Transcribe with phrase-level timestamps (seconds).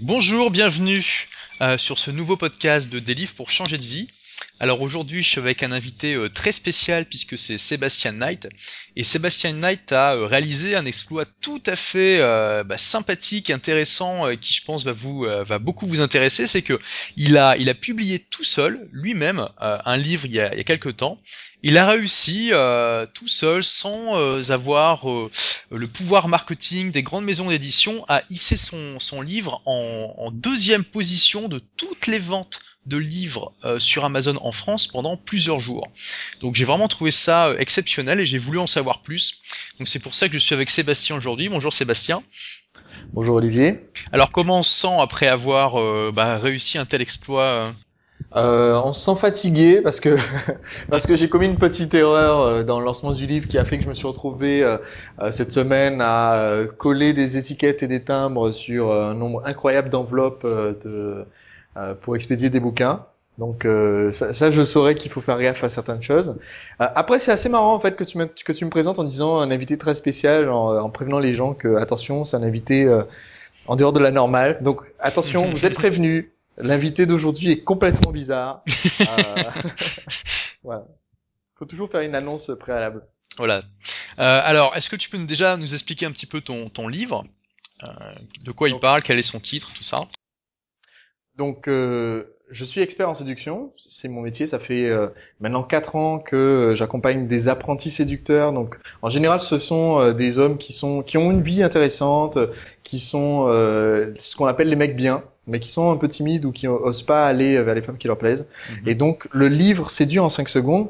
[0.00, 1.26] bonjour, bienvenue
[1.60, 4.08] euh, sur ce nouveau podcast de Des pour changer de vie.
[4.60, 8.48] Alors aujourd'hui, je suis avec un invité euh, très spécial puisque c'est Sébastien Knight.
[8.96, 12.18] Et Sébastien Knight a euh, réalisé un exploit tout à fait
[12.64, 16.46] bah, sympathique, intéressant, qui je pense va vous va beaucoup vous intéresser.
[16.46, 16.78] C'est que
[17.16, 20.60] il a il a publié tout seul lui-même un livre il y a, il y
[20.60, 21.20] a quelques temps
[21.66, 25.30] il a réussi euh, tout seul, sans euh, avoir euh,
[25.70, 30.84] le pouvoir marketing des grandes maisons d'édition, à hisser son, son livre en, en, deuxième
[30.84, 35.88] position de toutes les ventes de livres sur Amazon en France pendant plusieurs jours.
[36.40, 39.40] Donc j'ai vraiment trouvé ça exceptionnel et j'ai voulu en savoir plus.
[39.78, 41.48] Donc c'est pour ça que je suis avec Sébastien aujourd'hui.
[41.48, 42.22] Bonjour Sébastien.
[43.12, 43.80] Bonjour Olivier.
[44.12, 47.74] Alors comment on se sent après avoir bah, réussi un tel exploit
[48.36, 50.16] euh, on se sent fatigué parce que
[50.90, 53.64] parce que j'ai commis une petite erreur euh, dans le lancement du livre qui a
[53.64, 54.78] fait que je me suis retrouvé euh,
[55.30, 61.24] cette semaine à coller des étiquettes et des timbres sur un nombre incroyable d'enveloppes de
[62.02, 63.06] pour expédier des bouquins.
[63.38, 63.66] Donc
[64.12, 66.36] ça, ça, je saurais qu'il faut faire gaffe à certaines choses.
[66.78, 69.38] après, c'est assez marrant en fait que tu me que tu me présentes en disant
[69.38, 72.88] un invité très spécial, en, en prévenant les gens que attention, c'est un invité
[73.66, 74.58] en dehors de la normale.
[74.62, 76.26] Donc attention, vous êtes prévenus.
[76.56, 78.62] L'invité d'aujourd'hui est complètement bizarre.
[79.00, 79.04] euh,
[80.62, 80.84] voilà.
[81.56, 83.02] Faut toujours faire une annonce préalable.
[83.38, 83.60] Voilà.
[84.18, 87.24] Euh, alors, est-ce que tu peux déjà nous expliquer un petit peu ton, ton livre?
[87.82, 87.92] Euh,
[88.44, 89.02] De quoi il parle?
[89.02, 89.72] Quel est son titre?
[89.74, 90.06] Tout ça?
[91.36, 93.72] Donc, euh, je suis expert en séduction.
[93.76, 94.46] C'est mon métier.
[94.46, 95.08] Ça fait euh,
[95.40, 98.52] maintenant quatre ans que j'accompagne des apprentis séducteurs.
[98.52, 102.38] Donc, en général, ce sont euh, des hommes qui sont qui ont une vie intéressante,
[102.82, 106.52] qui sont ce qu'on appelle les mecs bien mais qui sont un peu timides ou
[106.52, 108.46] qui osent pas aller vers les femmes qui leur plaisent.
[108.70, 108.88] Mhm.
[108.88, 110.88] Et donc le livre Séduit en 5 secondes,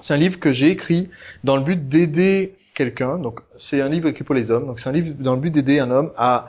[0.00, 1.08] c'est un livre que j'ai écrit
[1.44, 3.18] dans le but d'aider quelqu'un.
[3.18, 4.66] Donc c'est un livre écrit pour les hommes.
[4.66, 6.48] Donc c'est un livre dans le but d'aider un homme à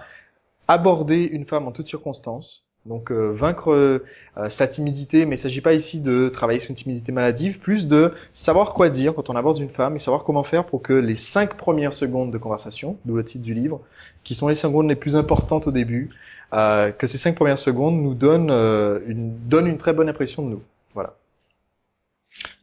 [0.68, 2.67] aborder une femme en toutes circonstances.
[2.88, 6.76] Donc euh, vaincre euh, sa timidité, mais il s'agit pas ici de travailler sur une
[6.76, 10.44] timidité maladive, plus de savoir quoi dire quand on aborde une femme et savoir comment
[10.44, 13.82] faire pour que les cinq premières secondes de conversation, d'où le titre du livre,
[14.24, 16.10] qui sont les secondes les plus importantes au début,
[16.54, 20.52] euh, que ces cinq premières secondes nous donnent une donnent une très bonne impression de
[20.52, 20.64] nous.
[20.94, 21.16] Voilà.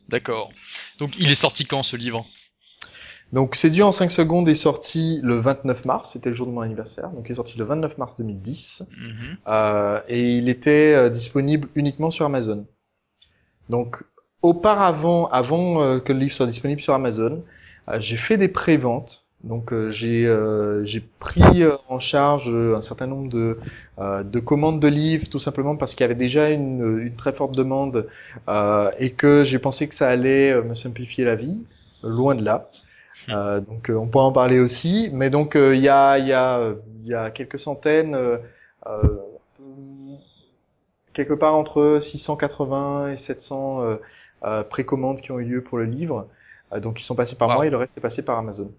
[0.08, 0.50] D'accord.
[0.98, 2.26] Donc il est sorti quand ce livre?
[3.34, 6.52] Donc C'est Dieu en 5 secondes est sorti le 29 mars, c'était le jour de
[6.52, 9.36] mon anniversaire, donc il est sorti le 29 mars 2010, mhm.
[9.46, 12.66] euh, et il était euh, disponible uniquement sur Amazon.
[13.68, 14.02] Donc
[14.42, 17.42] auparavant, avant que le livre soit disponible sur Amazon,
[17.98, 23.06] j'ai fait des préventes donc euh, j'ai euh, j'ai pris euh, en charge un certain
[23.06, 23.58] nombre de
[23.98, 27.54] de commandes de livres tout simplement parce qu'il y avait déjà une, une très forte
[27.54, 28.08] demande
[28.98, 31.62] et que j'ai pensé que ça allait me simplifier la vie.
[32.02, 32.70] Loin de là.
[33.28, 33.60] Hmm.
[33.60, 35.10] donc on pourra en parler aussi.
[35.12, 38.16] Mais donc il y a il y a il y a quelques centaines
[41.12, 43.98] quelque part entre 680 et 700
[44.68, 46.28] précommandes qui ont eu lieu pour le livre.
[46.76, 48.72] donc ils sont passés par moi et le reste est passé par Amazon.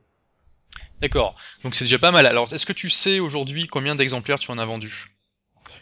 [1.02, 1.35] D'accord.
[1.63, 2.25] Donc c'est déjà pas mal.
[2.25, 5.12] Alors, est-ce que tu sais aujourd'hui combien d'exemplaires tu en as vendu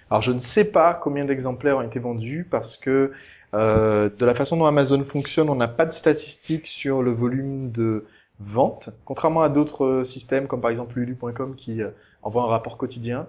[0.09, 3.11] Alors, je ne sais pas combien d'exemplaires ont été vendus parce que
[3.53, 7.71] euh, de la façon dont Amazon fonctionne, on n'a pas de statistiques sur le volume
[7.71, 8.05] de
[8.39, 11.89] vente, contrairement à d'autres systèmes comme par exemple lulu.com qui euh,
[12.21, 13.27] envoie un rapport quotidien.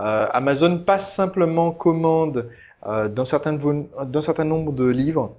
[0.00, 2.50] Euh, Amazon passe simplement commande
[2.86, 5.34] euh, d'un certain, d'un certain nombre de livres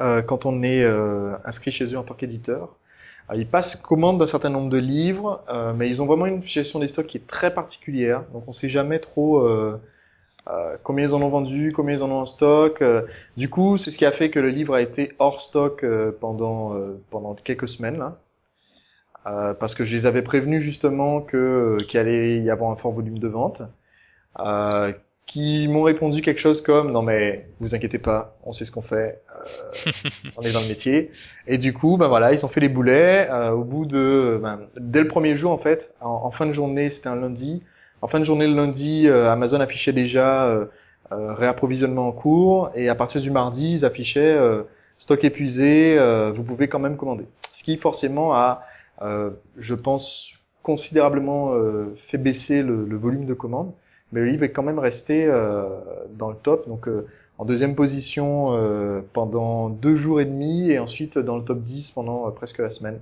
[0.00, 0.84] euh, quand on est
[1.44, 2.78] inscrit chez eux en tant qu'éditeur.
[3.30, 6.42] Euh, ils passent commande d'un certain nombre de livres, euh, mais ils ont vraiment une
[6.42, 8.24] gestion des stocks qui est très particulière.
[8.32, 9.80] Donc on sait jamais trop euh,
[10.48, 12.82] euh, combien ils en ont vendu, combien ils en ont en stock.
[13.36, 15.84] du coup, c'est ce qui a fait que le livre a été hors stock
[16.20, 16.74] pendant
[17.10, 18.18] pendant quelques semaines là.
[19.58, 23.18] Parce que je les avais prévenus justement que qu'il allait y avoir un fort volume
[23.18, 23.62] de vente.
[24.40, 24.92] Euh,
[25.28, 28.82] qui m'ont répondu quelque chose comme non mais vous inquiétez pas, on sait ce qu'on
[28.82, 29.92] fait, euh,
[30.38, 31.10] on est dans le métier.
[31.46, 33.28] Et du coup, ben voilà, ils ont fait les boulets.
[33.30, 36.88] Euh, au bout de, ben, dès le premier jour en fait, en, fin de journée,
[36.88, 37.62] c'était un lundi.
[38.00, 40.66] En fin de journée le lundi, euh, Amazon affichait déjà euh,
[41.10, 44.38] réapprovisionnement en cours, et à partir du mardi, ils affichaient
[44.96, 45.98] stock épuisé,
[46.34, 47.26] vous pouvez quand même commander.
[47.52, 48.62] Ce qui forcément a,
[49.00, 51.54] je pense, considérablement
[51.96, 53.72] fait baisser le, le volume de commandes
[54.12, 55.68] mais le livre est quand même resté euh,
[56.10, 56.68] dans le top.
[56.68, 57.06] Donc euh,
[57.38, 61.92] en deuxième position euh, pendant deux jours et demi et ensuite dans le top 10
[61.92, 63.00] pendant presque la semaine.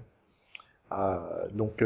[1.53, 1.85] donc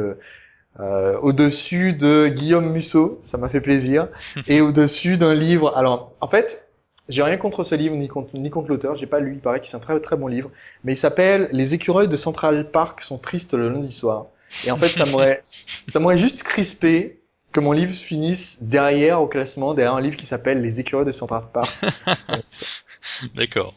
[1.23, 4.09] au-dessus de Guillaume Musso, ça m'a fait plaisir,
[4.49, 5.77] et au-dessus d'un livre.
[5.77, 6.70] Alors en fait,
[7.11, 9.61] j'ai rien contre ce livre ni contre ni contre l'auteur, j'ai pas lu, il paraît
[9.61, 10.51] que c'est un très très bon livre,
[10.85, 14.27] mais il s'appelle Les écureuils de Central Park sont tristes le lundi soir.
[14.67, 15.43] Et en fait, ça m'aurait
[15.89, 17.21] ça m'aurait juste crispé
[17.53, 21.13] que mon livre finisse derrière au classement, derrière un livre qui s'appelle Les écureuils de
[21.13, 21.71] Central Park.
[23.35, 23.75] D'accord.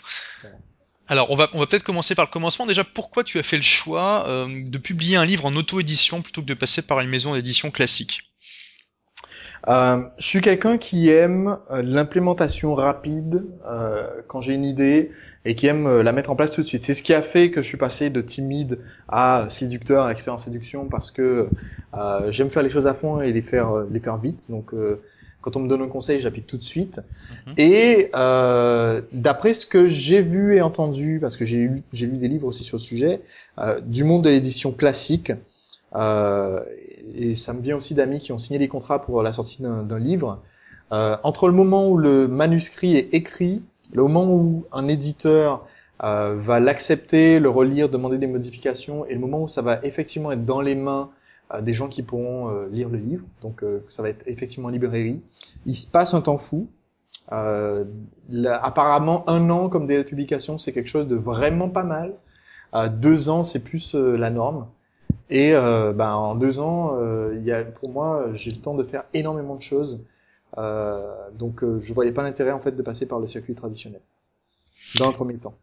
[1.07, 2.65] Alors, on va, on va peut-être commencer par le commencement.
[2.65, 6.41] Déjà, pourquoi tu as fait le choix euh, de publier un livre en auto-édition plutôt
[6.41, 8.32] que de passer par une maison d'édition classique?
[9.67, 15.11] Euh, je suis quelqu'un qui aime euh, l'implémentation rapide euh, quand j'ai une idée
[15.45, 16.83] et qui aime euh, la mettre en place tout de suite.
[16.83, 20.33] C'est ce qui a fait que je suis passé de timide à séducteur, à expert
[20.33, 21.49] en séduction, parce que
[21.93, 24.49] euh, j'aime faire les choses à fond et les faire les faire vite.
[24.49, 24.73] Donc
[25.43, 27.01] quand on me donne un conseil, j'applique tout de suite.
[27.47, 27.53] Mhm.
[27.57, 32.29] Et euh, d'après ce que j'ai vu et entendu, parce que j'ai j'ai lu des
[32.29, 33.21] livres aussi sur le sujet,
[33.59, 35.33] euh, du monde de l'édition classique,
[35.95, 36.63] euh,
[37.15, 39.99] et ça me vient aussi d'amis qui ont signé des contrats pour la sortie d'un
[39.99, 40.41] livre.
[40.91, 43.63] Euh, entre le moment où le manuscrit est écrit,
[43.93, 45.65] le moment où un éditeur
[46.03, 50.31] euh, va l'accepter, le relire, demander des modifications, et le moment où ça va effectivement
[50.31, 51.09] être dans les mains
[51.53, 54.69] euh, des gens qui pourront euh, lire le livre, donc euh, ça va être effectivement
[54.69, 55.21] en librairie,
[55.65, 56.67] il se passe un temps fou.
[57.29, 62.13] apparemment, un an comme délai de publication, c'est quelque chose de vraiment pas mal.
[62.99, 64.67] deux ans, c'est plus la norme.
[65.29, 68.83] Et euh, ben, en deux ans, euh, y a, pour moi, j'ai le temps de
[68.83, 70.03] faire énormément de choses.
[70.57, 74.01] Euh, donc, euh, je voyais pas l'intérêt en fait de passer par le circuit traditionnel
[74.97, 75.57] dans le premier temps.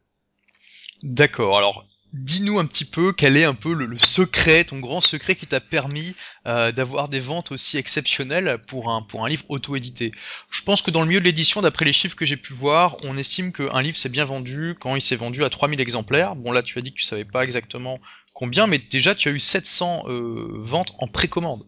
[1.03, 1.57] D'accord.
[1.57, 5.47] Alors, dis-nous un petit peu quel est un peu le, secret, ton grand secret qui
[5.47, 10.13] t'a permis euh, d'avoir des ventes aussi exceptionnelles pour un pour un livre auto-édité?
[10.51, 12.97] Je pense que dans le milieu de l'édition, d'après les chiffres que j'ai pu voir,
[13.03, 16.35] on estime qu'un livre s'est bien vendu quand il s'est vendu à 3000 exemplaires.
[16.35, 18.01] Bon là, tu as dit que tu savais pas exactement
[18.41, 21.63] combien, mais déjà tu as eu 700 euh, ventes en précommande.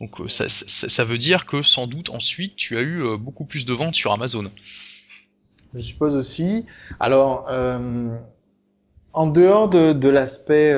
[0.00, 3.16] Donc euh, ça, ça, ça, veut dire que sans doute ensuite tu as eu euh,
[3.16, 4.50] beaucoup plus de ventes sur Amazon.
[5.72, 6.66] Je suppose aussi.
[6.98, 7.48] Alors,
[9.12, 10.74] en dehors de, de l'aspect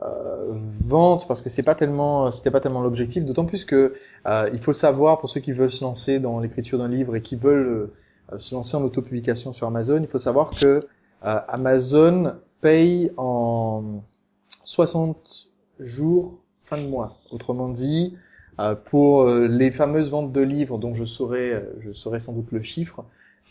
[0.00, 3.94] vente, parce que c'est pas tellement, c'était pas tellement l'objectif, d'autant plus que
[4.26, 7.36] il faut savoir pour ceux qui veulent se lancer dans l'écriture d'un livre et qui
[7.36, 7.90] veulent
[8.36, 10.80] se lancer en autopublication sur Amazon, il faut savoir que
[11.22, 14.02] Amazon paye en
[14.68, 15.48] 60
[15.80, 17.16] jours fin de mois.
[17.30, 18.14] Autrement dit,
[18.60, 22.34] euh, pour euh, les fameuses ventes de livres dont je saurais, euh, je saurais sans
[22.34, 23.02] doute le chiffre,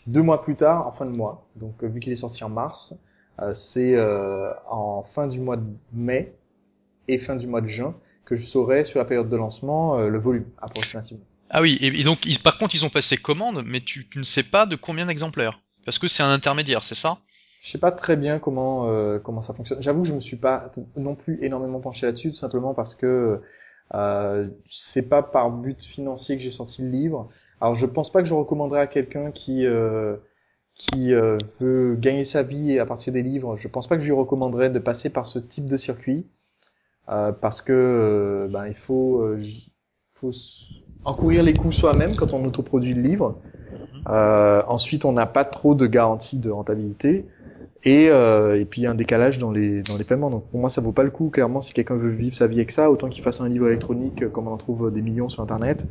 [0.06, 1.44] deux mois plus tard, en fin de mois.
[1.56, 2.94] Donc vu qu'il est sorti en mars,
[3.52, 3.96] c'est
[4.68, 6.34] en fin du mois de mai
[7.06, 7.94] et fin du mois de juin
[8.24, 11.24] que je saurai sur la période de lancement le volume approximativement.
[11.50, 14.42] Ah oui, et, donc par contre ils ont passé commande, mais tu, tu ne sais
[14.42, 17.18] pas de combien d'exemplaires Parce que c'est un intermédiaire, c'est ça?
[17.60, 19.82] Je sais pas très bien comment euh, comment ça fonctionne.
[19.82, 23.40] J'avoue que je me suis pas non plus énormément penché là-dessus, tout simplement parce que
[23.94, 27.28] euh, c'est pas par but financier que j'ai sorti le livre.
[27.60, 30.16] Alors je pense pas que je recommanderais à quelqu'un qui euh,
[30.74, 33.56] qui euh, veut gagner sa vie à partir des livres.
[33.56, 36.26] Je pense pas que je lui recommanderais de passer par ce type de circuit
[37.08, 39.24] euh, parce que ben il faut
[40.08, 40.30] faut
[41.04, 43.40] encourir les coûts soi-même quand on autoproduit le livre.
[43.70, 44.04] Mhm.
[44.68, 47.26] ensuite, on n'a pas trop de garantie de rentabilité.
[47.84, 50.30] Et, euh, et puis un décalage dans les dans les paiements.
[50.30, 51.30] Donc pour moi ça vaut pas le coup.
[51.30, 54.22] Clairement, si quelqu'un veut vivre sa vie avec ça, autant qu'il fasse un livre électronique
[54.22, 55.86] euh, comme on en trouve des millions sur internet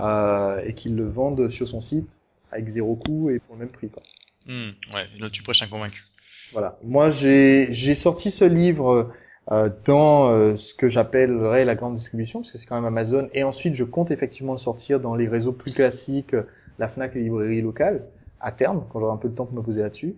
[0.00, 3.68] euh, et qu'il le vende sur son site avec zéro coût et pour le même
[3.68, 3.90] prix.
[3.90, 4.02] Quoi.
[4.46, 6.04] Mmh, ouais, là tu prêches un convaincu.
[6.52, 6.78] Voilà.
[6.82, 9.10] Moi j'ai j'ai sorti ce livre
[9.52, 13.28] euh, dans euh, ce que j'appellerais la grande distribution parce que c'est quand même Amazon
[13.34, 16.34] et ensuite je compte effectivement le sortir dans les réseaux plus classiques,
[16.78, 18.06] la Fnac et les librairies locales
[18.40, 20.16] à terme quand j'aurai un peu de temps pour me poser là-dessus.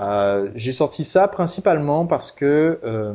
[0.00, 3.14] Euh, j'ai sorti ça principalement parce que, euh,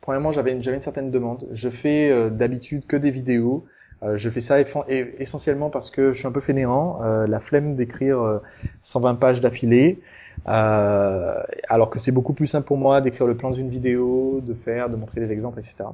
[0.00, 1.48] premièrement, j'avais une, une certaine demande.
[1.52, 3.64] Je fais euh, d'habitude que des vidéos.
[4.02, 8.40] Euh, je fais ça essentiellement parce que je suis un peu fainéant, la flemme d'écrire
[8.82, 10.00] 120 pages d'affilée.
[10.46, 14.88] alors que c'est beaucoup plus simple pour moi d'écrire le plan d'une vidéo, de faire,
[14.88, 15.84] de montrer des exemples, etc.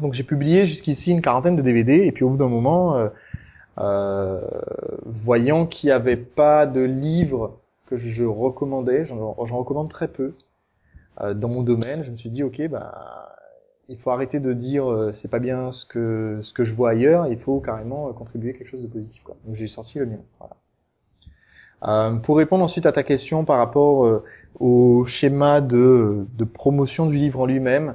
[0.00, 3.10] Donc j'ai publié jusqu'ici une quarantaine de DVD et puis au bout d'un moment,
[3.78, 4.40] euh,
[5.04, 10.34] voyant qu'il n'y avait pas de livre que je recommandais, j'en recommande très peu
[11.20, 12.02] euh, dans mon domaine.
[12.02, 13.24] Je me suis dit, ok, bah,
[13.88, 16.90] il faut arrêter de dire euh, c'est pas bien ce que ce que je vois
[16.90, 17.26] ailleurs.
[17.26, 19.22] Il faut carrément euh, contribuer quelque chose de positif.
[19.22, 19.36] Quoi.
[19.44, 20.20] Donc j'ai sorti le mien.
[20.38, 20.56] Voilà.
[21.86, 24.24] Euh, pour répondre ensuite à ta question par rapport euh,
[24.58, 27.94] au schéma de, de, promotion du livre en lui-même,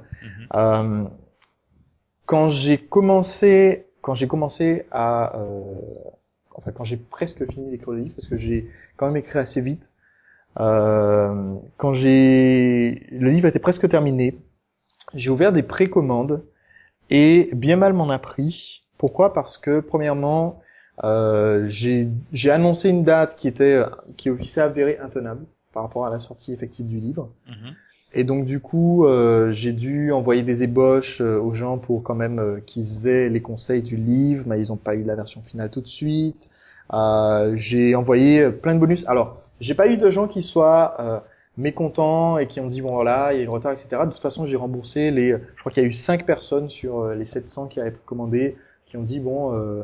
[0.53, 1.08] mm-hmm.
[2.25, 5.41] quand j'ai commencé quand j'ai commencé à
[6.60, 9.62] enfin quand j'ai presque fini d'écrire le livre, parce que j'ai quand même écrit assez
[9.62, 9.94] vite.
[10.60, 14.38] Euh, quand j'ai le livre était presque terminé,
[15.13, 16.44] j'ai ouvert des précommandes
[17.10, 18.84] et bien mal m'en a pris.
[18.98, 19.32] Pourquoi?
[19.34, 20.62] Parce que premièrement,
[21.04, 23.82] euh, j'ai annoncé une date qui était
[24.18, 27.30] qui s'est avérée intenable par rapport à la sortie effective du livre.
[27.48, 27.75] Mhm.
[28.13, 32.16] Et donc du coup, euh, j'ai dû envoyer des ébauches euh, aux gens pour quand
[32.16, 35.42] même euh, qu'ils aient les conseils du livre, mais ils n'ont pas eu la version
[35.44, 36.50] finale tout de suite.
[36.94, 39.08] Euh, j'ai envoyé plein de bonus.
[39.08, 41.24] Alors, j'ai pas eu de gens qui soient
[41.58, 43.89] mécontents et qui ont dit bon voilà, il y a eu retard, etc.
[44.06, 45.32] De toute façon, j'ai remboursé les.
[45.56, 48.98] Je crois qu'il y a eu cinq personnes sur les 700 qui avaient commandé qui
[48.98, 49.84] ont dit bon,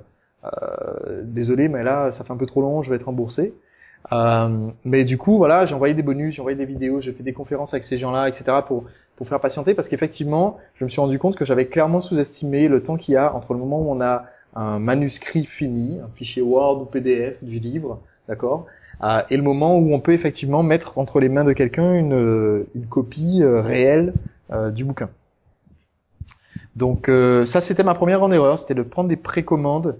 [1.24, 3.54] désolé, mais là, ça fait un peu trop long, je vais être remboursé.
[4.12, 7.24] Euh, mais du coup, voilà, j'ai envoyé des bonus, j'ai envoyé des vidéos, j'ai fait
[7.24, 8.58] des conférences avec ces gens-là, etc.
[8.66, 8.86] pour
[9.16, 12.84] pour faire patienter, parce qu'effectivement, je me suis rendu compte que j'avais clairement sous-estimé le
[12.84, 16.42] temps qu'il y a entre le moment où on a un manuscrit fini, un fichier
[16.42, 18.66] Word ou PDF du livre, d'accord,
[19.04, 22.66] euh, et le moment où on peut effectivement mettre entre les mains de quelqu'un une
[22.76, 24.14] une copie euh, réelle
[24.52, 25.10] euh, du bouquin.
[26.76, 27.10] Donc
[27.46, 29.96] ça, c'était ma première grande erreur, c'était de prendre des précommandes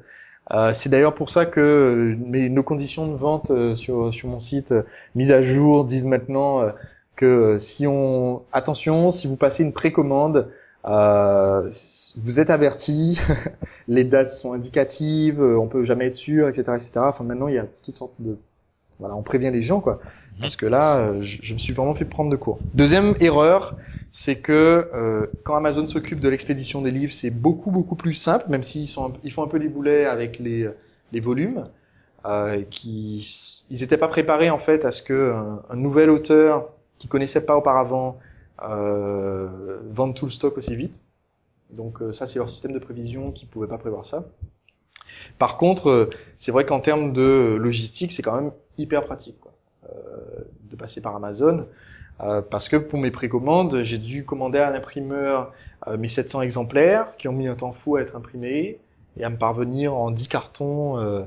[0.52, 4.40] euh, c'est d'ailleurs pour ça que euh, nos conditions de vente euh, sur, sur mon
[4.40, 4.74] site
[5.16, 6.72] mise à jour disent maintenant
[7.16, 10.50] que si on attention, si vous passez une précommande,
[10.86, 11.70] euh,
[12.18, 13.20] vous êtes averti,
[13.88, 16.92] les dates sont indicatives, on peut jamais être sûr, etc., etc.
[16.98, 18.38] Enfin maintenant il y a toutes sortes de
[19.00, 20.42] voilà, on prévient les gens quoi, mhm.
[20.42, 22.60] parce que là je, je, me suis vraiment fait prendre de court.
[22.74, 23.76] Deuxième erreur,
[24.12, 28.46] c'est que euh, quand Amazon s'occupe de l'expédition des livres, c'est beaucoup beaucoup plus simple,
[28.50, 30.70] même s'ils sont ils font un peu les boulets avec les
[31.12, 31.66] les volumes,
[32.26, 35.34] euh, qui ils n'étaient pas préparés en fait à ce que
[35.70, 38.18] un, nouvel auteur qui connaissait pas auparavant
[38.64, 41.00] euh, vende tout le stock aussi vite.
[41.70, 44.26] Donc euh, ça c'est leur système de prévision qui pouvait pas prévoir ça.
[45.38, 49.54] Par contre, euh, c'est vrai qu'en termes de logistique, c'est quand même hyper pratique quoi,
[49.90, 51.66] euh, de passer par Amazon.
[52.22, 55.52] Euh, parce que pour mes précommandes, j'ai dû commander à l'imprimeur
[55.88, 58.80] euh, mes 700 exemplaires qui ont mis un temps fou à être imprimés
[59.18, 61.24] et à me parvenir en 10 cartons euh,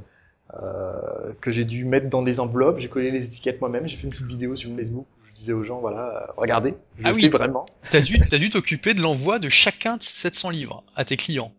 [0.63, 2.79] euh, que j'ai dû mettre dans des enveloppes.
[2.79, 3.87] J'ai collé les étiquettes moi-même.
[3.87, 7.07] J'ai fait une petite vidéo sur Facebook où je disais aux gens, voilà, regardez, je
[7.07, 7.67] ah oui, vraiment.
[7.91, 11.17] T'as dû, t'as dû t'occuper de l'envoi de chacun de ces 700 livres à tes
[11.19, 11.53] clients.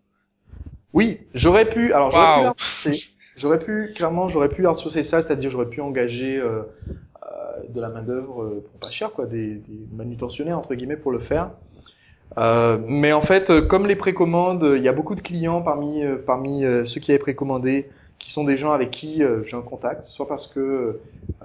[0.94, 1.94] Oui, j'aurais pu.
[1.94, 6.64] Alors j'aurais pu J'aurais pu, clairement, j'aurais pu outsourcer ça, c'est-à-dire j'aurais pu engager euh,
[7.70, 11.12] de la main d'œuvre euh, pour pas cher, quoi, des, des, manutentionnaires entre guillemets pour
[11.12, 11.52] le faire.
[12.38, 16.04] Euh, mais en fait, euh, comme les précommandes, il y a beaucoup de clients parmi
[16.26, 20.28] parmi ceux qui avaient précommandé qui sont des gens avec qui j'ai un contact, soit
[20.28, 21.00] parce que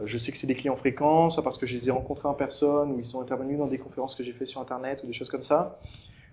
[0.04, 2.34] je sais que c'est des clients fréquents, soit parce que je les ai rencontrés en
[2.34, 5.12] personne ou ils sont intervenus dans des conférences que j'ai fait sur internet ou des
[5.12, 5.78] choses comme ça.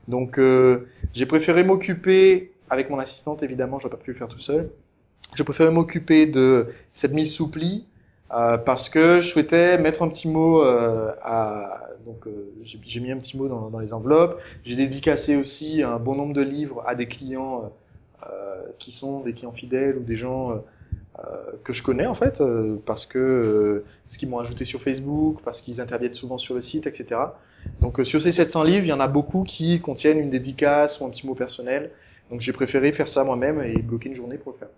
[0.07, 0.39] Donc
[1.13, 4.69] j'ai préféré m'occuper avec mon assistante évidemment, j'aurais pas pu le faire tout seul.
[5.35, 7.85] J'ai préféré m'occuper de cette mise sous pli
[8.33, 13.11] euh, parce que je souhaitais mettre un petit mot euh, à donc euh, j'ai mis
[13.11, 14.39] un petit mot dans, dans les enveloppes.
[14.63, 17.73] J'ai dédicacé aussi un bon nombre de livres à des clients
[18.23, 20.63] euh, qui sont des clients fidèles ou des gens
[21.63, 22.41] que je connais en fait
[22.87, 26.87] parce que parce qu'ils m'ont ajouté sur Facebook, parce qu'ils interviennent souvent sur le site,
[26.87, 27.21] etc.
[27.79, 31.05] Donc sur ces 700 livres, il y en a beaucoup qui contiennent une dédicace ou
[31.05, 31.91] un petit mot personnel.
[32.31, 34.69] Donc j'ai préféré faire ça moi-même et bloquer une journée pour le faire.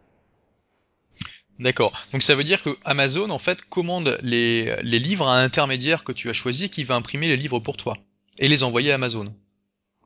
[1.60, 1.93] D'accord.
[2.12, 6.03] Donc ça veut dire que Amazon en fait commande les, les livres à un intermédiaire
[6.03, 7.95] que tu as choisi qui va imprimer les livres pour toi
[8.39, 9.27] et les envoyer à Amazon.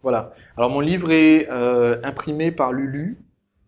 [0.04, 0.34] Voilà.
[0.58, 3.18] Alors mon livre est euh, imprimé par Lulu,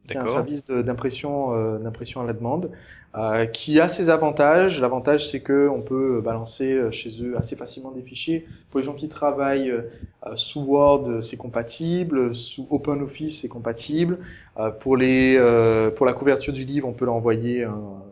[0.07, 2.71] qui est un service d'impression euh, d'impression à la demande.
[3.17, 4.79] Euh, qui a ses avantages.
[4.79, 8.45] L'avantage, c'est que on peut balancer euh, chez eux assez facilement des fichiers.
[8.69, 9.81] Pour les gens qui travaillent euh,
[10.35, 12.35] sous Word, c'est compatible.
[12.35, 14.19] Sous OpenOffice, c'est compatible.
[14.81, 15.39] pour les
[15.95, 18.03] pour la couverture du livre, on peut l'envoyer un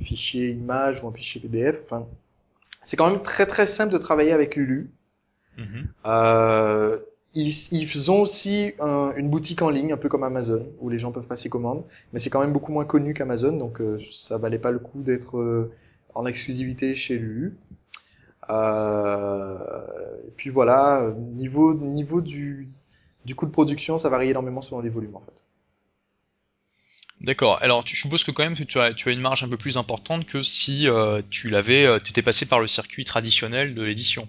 [0.00, 1.80] fichier image ou un fichier PDF.
[1.84, 2.06] Enfin,
[2.84, 4.90] c'est quand même très très simple de travailler avec Lulu.
[5.56, 5.86] Mm
[7.34, 11.12] ils, ils ont aussi une boutique en ligne, un peu comme Amazon, où les gens
[11.12, 14.58] peuvent passer commande, mais c'est quand même beaucoup moins connu qu'Amazon, donc euh, ça valait
[14.58, 15.70] pas le coup d'être euh,
[16.14, 17.52] en exclusivité chez lui.
[18.50, 19.58] Euh,
[20.26, 22.68] et puis voilà, niveau niveau du
[23.26, 25.44] du coût de production, ça varie énormément selon les volumes en fait.
[27.20, 27.58] D'accord.
[27.62, 29.76] Alors, tu supposes que quand même tu as, tu as une marge un peu plus
[29.76, 34.28] importante que si euh, tu l'avais, tu étais passé par le circuit traditionnel de l'édition.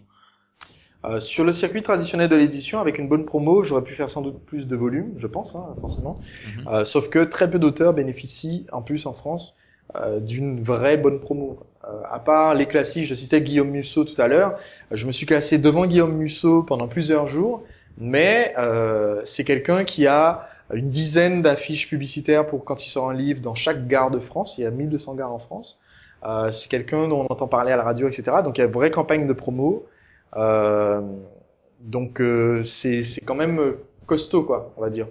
[1.05, 4.21] Euh, sur le circuit traditionnel de l'édition, avec une bonne promo, j'aurais pu faire sans
[4.21, 6.19] doute plus de volume, je pense, hein, forcément.
[6.57, 6.67] Mhm.
[6.67, 9.57] Euh, sauf que très peu d'auteurs bénéficient, en plus en France,
[9.95, 11.59] euh, d'une vraie bonne promo.
[11.87, 14.59] Euh, à part les classiques, je citais Guillaume Musso tout à l'heure,
[14.91, 17.63] je me suis classé devant Guillaume Musso pendant plusieurs jours,
[17.97, 18.53] mais
[19.25, 23.55] c'est quelqu'un qui a une dizaine d'affiches publicitaires pour quand il sort un livre dans
[23.55, 24.57] chaque gare de France.
[24.57, 25.81] Il y a 1200 gares en France.
[26.51, 28.37] c'est quelqu'un dont on entend parler à la radio, etc.
[28.43, 29.85] Donc il y a une vraie campagne de promo.
[30.35, 31.01] Euh,
[31.79, 35.07] donc euh, c'est quand même costaud, quoi, on va dire,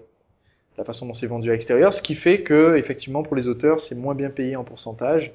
[0.76, 3.80] la façon dont c'est vendu à l'extérieur, ce qui fait que effectivement pour les auteurs
[3.80, 5.32] c'est moins bien payé en pourcentage,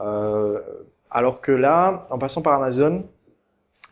[0.00, 0.60] euh,
[1.10, 3.06] alors que là, en passant par Amazon,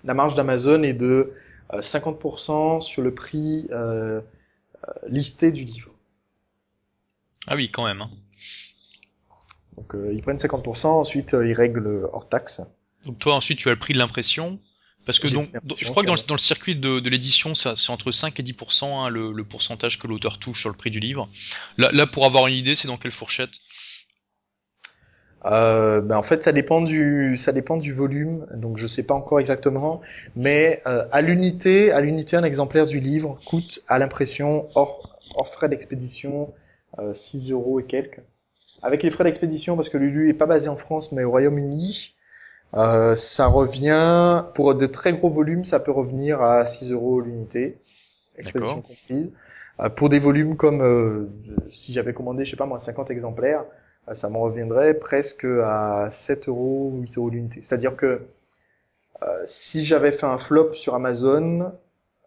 [0.05, 1.33] la marge d'Amazon est de
[1.73, 3.69] 50% sur le prix
[5.07, 5.91] listé du livre.
[7.47, 8.01] Ah oui, quand même.
[8.01, 8.11] Hein.
[9.77, 12.63] Donc ils prennent 50%, ensuite ils règlent hors taxe.
[13.05, 14.59] Donc toi ensuite tu as le prix de l'impression.
[15.07, 15.49] Parce que donc,
[15.81, 18.43] je crois que dans le, dans le circuit de, de l'édition, c'est entre 5 et
[18.43, 21.29] 10% hein, le, le, pourcentage que l'auteur touche sur le prix du livre.
[21.79, 23.51] Là, là pour avoir une idée, c'est dans quelle fourchette?
[25.47, 29.15] Euh, ben en fait, ça dépend du ça dépend du volume, donc je sais pas
[29.15, 30.03] encore exactement,
[30.37, 35.49] mais euh, à l'unité, à l'unité, un exemplaire du livre coûte à l'impression hors hors
[35.49, 36.53] frais d'expédition
[36.99, 38.21] euh, 6 euros et quelques.
[38.83, 42.15] Avec les frais d'expédition, parce que Lulu est pas basé en France mais au Royaume-Uni,
[42.75, 47.79] euh, ça revient, pour de très gros volumes, ça peut revenir à 6 euros l'unité,
[48.37, 49.31] expédition comprise.
[49.81, 51.29] Euh, pour des volumes comme, euh,
[51.71, 53.65] si j'avais commandé, je sais pas moi, 50 exemplaires,
[54.13, 57.61] ça me reviendrait presque à 7 euros ou 8 euros l'unité.
[57.63, 58.23] C'est-à-dire que
[59.45, 61.73] si j'avais fait un flop sur Amazon,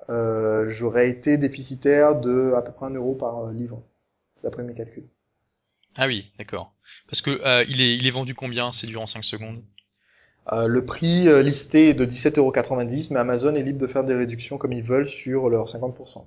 [0.07, 3.81] j'aurais été déficitaire de à peu près 1 euro par livre,
[4.43, 5.07] d'après mes calculs.
[5.95, 6.73] Ah oui, d'accord.
[7.07, 9.63] Parce que euh, il, est, il est vendu combien C'est durant 5 secondes?
[10.51, 14.13] Euh, le prix euh, listé est de 17,90€, mais Amazon est libre de faire des
[14.13, 16.25] réductions comme ils veulent sur leurs 50%.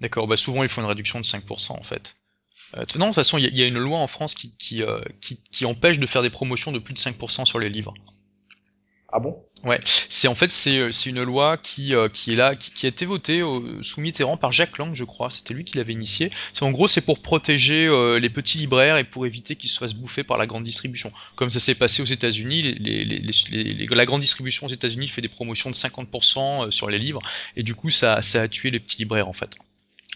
[0.00, 2.16] D'accord, bah souvent ils font une réduction de 5% en fait.
[2.76, 5.98] Euh, non, de toute façon, il y, a une loi en France qui, qui empêche
[5.98, 7.94] de faire des promotions de plus de 5% sur les livres.
[9.12, 9.36] Ah bon?
[9.64, 12.84] Ouais, c'est en fait c'est euh, c'est une loi qui euh, qui est là qui,
[12.84, 13.42] a été votée
[13.82, 15.30] sous Mitterrand par Jacques Lang, je crois.
[15.30, 16.30] C'était lui qui l'avait initié.
[16.60, 19.94] En gros c'est pour protéger euh, les petits libraires et pour éviter qu'ils se fassent
[19.94, 21.12] bouffer par la grande distribution.
[21.36, 22.74] Comme ça s'est passé aux États-Unis,
[23.90, 27.20] la grande distribution aux États-Unis fait des promotions de 50% sur les livres
[27.54, 29.50] et du coup ça ça a tué les petits libraires en fait.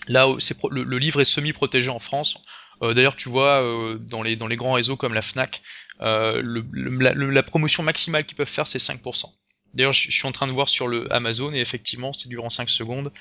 [0.09, 0.26] Là,
[0.71, 2.38] le, le livre est semi-protégé en France.
[2.83, 5.62] Euh, D'ailleurs, tu vois, euh, dans, les, dans les grands réseaux comme la FNAC,
[6.00, 9.26] euh, le, la, la, promotion maximale qu'ils peuvent faire, c'est 5%.
[9.75, 12.69] D'ailleurs, je, suis en train de voir sur le Amazon, et effectivement, c'est durant 5
[12.69, 13.12] secondes,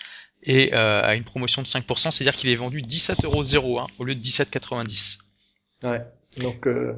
[0.43, 4.21] et euh, à une promotion de 5%, c'est-à-dire qu'il est vendu 17,01€ au lieu de
[4.21, 5.19] 17,90€.
[5.83, 6.01] Ouais,
[6.37, 6.67] donc...
[6.67, 6.93] Euh...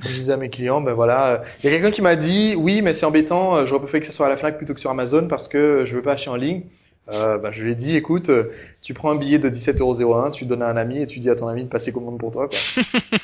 [0.00, 2.82] Je disais à mes clients, ben voilà, il y a quelqu'un qui m'a dit, oui,
[2.82, 5.26] mais c'est embêtant, j'aurais préféré que ça soit à la Fnac plutôt que sur Amazon
[5.26, 6.62] parce que je veux pas acheter en ligne
[7.10, 8.52] euh, bah, je lui ai dit, écoute, euh,
[8.82, 11.34] tu prends un billet de 17,01€, tu donnes à un ami et tu dis à
[11.34, 12.48] ton ami de passer commande pour toi.
[12.48, 12.58] Quoi.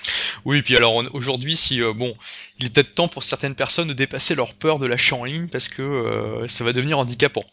[0.45, 2.15] oui, puis alors aujourd'hui, si euh, bon,
[2.59, 5.49] il est peut-être temps pour certaines personnes de dépasser leur peur de l'achat en ligne
[5.49, 7.45] parce que euh, ça va devenir handicapant.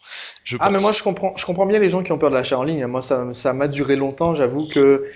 [0.44, 2.34] Je ah, mais moi je comprends, je comprends bien les gens qui ont peur de
[2.34, 2.84] l'achat en ligne.
[2.86, 4.34] Moi, ça, ça m'a duré longtemps.
[4.34, 5.06] J'avoue que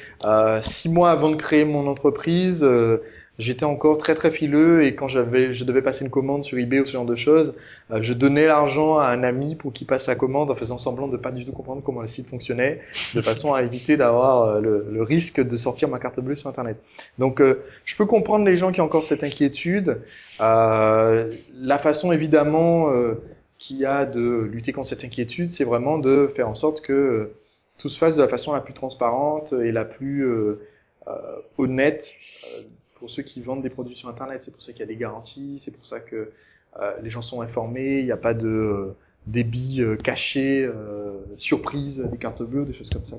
[0.61, 2.67] six mois avant de créer mon entreprise
[3.39, 6.81] j'étais encore très très fileux et quand j'avais, je devais passer une commande sur eBay
[6.81, 7.55] ou ce genre de choses,
[7.91, 11.09] euh, je donnais l'argent à un ami pour qu'il passe la commande en faisant semblant
[11.09, 12.81] de pas du tout comprendre comment le site fonctionnait,
[13.15, 16.79] de façon à éviter d'avoir euh, le, risque de sortir ma carte bleue sur Internet.
[17.19, 20.01] Donc, euh, je peux comprendre les gens qui ont encore cette inquiétude.
[20.41, 22.91] la façon évidemment
[23.59, 27.31] qu'il y a de lutter contre cette inquiétude, c'est vraiment de faire en sorte que
[27.79, 30.27] tout se fasse de la façon la plus transparente et la plus
[31.59, 32.15] honnête
[33.07, 34.43] pour ceux qui vendent des produits sur Internet.
[34.45, 36.33] C'est pour ça qu'il y a des garanties, c'est pour ça que
[36.81, 38.97] euh, les gens sont informés, il n'y a pas de euh,
[39.29, 40.69] débit euh, caché,
[41.37, 43.17] surprise, des cartes bleues, des choses comme ça.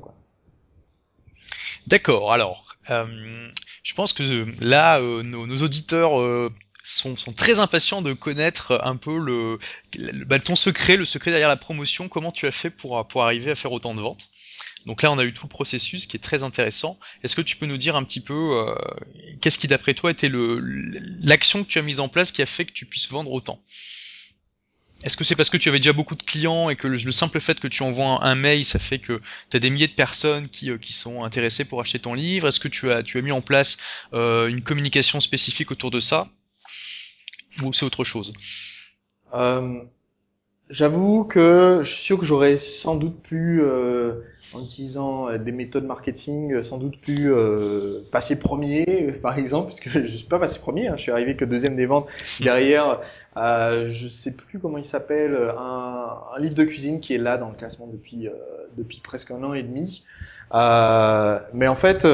[1.88, 6.52] D'accord, alors, je pense que là, nos, auditeurs
[6.84, 9.58] sont, sont, très impatients de connaître un peu le,
[9.98, 13.24] le bah, ton secret, le secret derrière la promotion, comment tu as fait pour, pour
[13.24, 14.28] arriver à faire autant de ventes?
[14.86, 16.98] Donc là, on a eu tout le processus qui est très intéressant.
[17.24, 18.76] Est-ce que tu peux nous dire un petit peu euh,
[19.42, 20.60] qu'est-ce qui, d'après toi, était le
[21.22, 23.62] l'action que tu as mise en place qui a fait que tu puisses vendre autant?
[25.04, 27.40] Est-ce que c'est parce que tu avais déjà beaucoup de clients et que le, simple
[27.40, 30.50] fait que tu envoies un, mail, ça fait que tu as des milliers de personnes
[30.50, 32.48] qui, euh, qui sont intéressées pour acheter ton livre?
[32.48, 33.78] Est-ce que tu as, tu as mis en place
[34.14, 36.30] euh, une communication spécifique autour de ça?
[37.62, 38.34] Ou c'est autre chose?
[39.34, 39.84] Euh,
[40.70, 44.16] J'avoue que je suis sûr que j'aurais sans doute pu, euh,
[44.54, 49.68] en utilisant euh, des méthodes marketing, euh, sans doute pu euh, passer premier, par exemple,
[49.68, 52.10] puisque je suis pas passé premier, hein, je suis arrivé que deuxième des ventes.
[52.42, 53.00] Derrière,
[53.38, 57.38] euh, je sais plus comment il s'appelle, un, un, livre de cuisine qui est là
[57.38, 58.28] dans le classement depuis
[58.78, 60.04] depuis presque un an et demi.
[60.52, 62.06] mais en fait,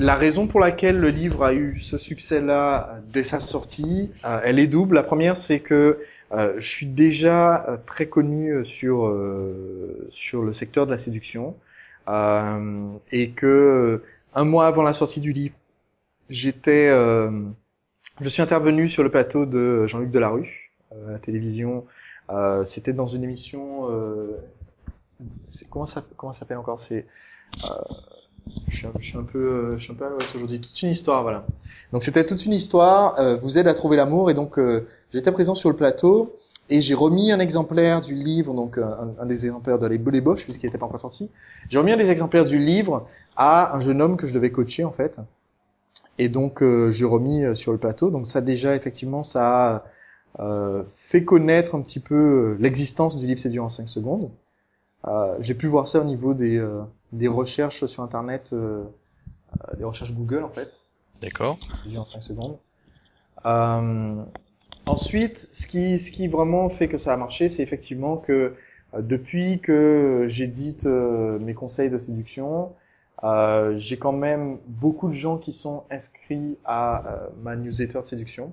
[0.00, 4.10] la raison pour laquelle le livre a eu ce succès-là dès sa sortie,
[4.42, 4.96] elle est double.
[4.96, 5.98] La première, c'est que
[6.34, 9.12] euh, je suis déjà euh, très connu euh, sur
[10.10, 11.56] sur le secteur de la séduction
[13.12, 14.02] et que
[14.34, 15.54] un mois avant la sortie du livre,
[16.28, 16.88] j'étais
[18.20, 21.86] je suis intervenu sur le plateau de Jean-Luc Delarue à la télévision.
[22.64, 23.88] C'était dans une émission.
[25.70, 26.80] comment ça comment s'appelle encore?
[26.80, 27.06] C'est
[28.68, 30.60] Je suis, un, je suis peu, euh, je suis un peu à aujourd'hui.
[30.60, 31.46] Toute une histoire, voilà.
[31.92, 33.18] Donc c'était toute une histoire.
[33.18, 36.34] euh, vous aide à trouver l'amour et donc euh, j'étais présent sur le plateau
[36.70, 40.20] et j'ai remis un exemplaire du livre, donc un, un des exemplaires de les les
[40.22, 41.30] puisqu'il n'était pas encore sorti.
[41.68, 44.84] J'ai remis un des exemplaires du livre à un jeune homme que je devais coacher
[44.84, 45.20] en fait.
[46.18, 48.10] Et donc euh, j'ai remis euh, sur le plateau.
[48.10, 49.84] Donc ça déjà effectivement ça
[50.38, 54.30] a euh, fait connaître un petit peu euh, l'existence du livre Séduire en 5 secondes.
[55.06, 58.84] Euh, j'ai pu voir ça au niveau des, euh, des recherches sur internet, euh,
[59.68, 60.72] euh, des recherches Google en fait.
[61.20, 61.56] D'accord.
[61.74, 62.58] C'est vu en 5 secondes.
[63.46, 64.24] Euh,
[64.86, 68.54] ensuite, ce qui, ce qui vraiment fait que ça a marché, c'est effectivement que
[68.94, 72.68] euh, depuis que j'édite euh, mes conseils de séduction,
[73.24, 78.04] euh, j'ai quand même beaucoup de gens qui sont inscrits à euh, ma newsletter de
[78.04, 78.52] séduction.